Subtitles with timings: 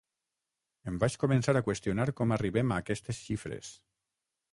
[0.91, 3.71] Em vaig començar a qüestionar com arribem a aquestes xifres.